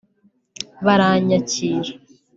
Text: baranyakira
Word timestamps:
baranyakira 0.85 1.93